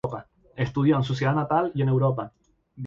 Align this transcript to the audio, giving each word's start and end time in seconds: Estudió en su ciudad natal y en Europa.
Estudió 0.55 0.95
en 0.97 1.03
su 1.03 1.13
ciudad 1.13 1.35
natal 1.35 1.71
y 1.75 1.83
en 1.83 1.89
Europa. 1.89 2.33